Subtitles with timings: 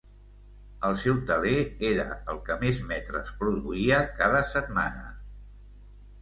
[0.87, 5.07] El seu teler era el que més metres produïa cada setmana.